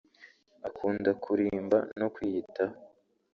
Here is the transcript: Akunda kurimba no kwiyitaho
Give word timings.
Akunda 0.67 1.09
kurimba 1.23 1.77
no 1.99 2.07
kwiyitaho 2.13 2.75